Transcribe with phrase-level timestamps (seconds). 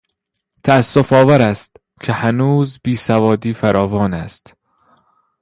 [0.63, 4.55] تاسفآور است که هنوز هم بیسوادی فراوان است.